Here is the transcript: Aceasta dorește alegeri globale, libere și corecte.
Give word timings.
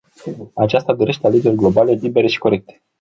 Aceasta 0.53 0.93
dorește 0.93 1.27
alegeri 1.27 1.55
globale, 1.55 1.91
libere 1.91 2.27
și 2.27 2.39
corecte. 2.39 2.81